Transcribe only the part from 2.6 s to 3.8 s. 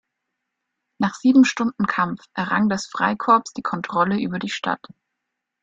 das Freikorps die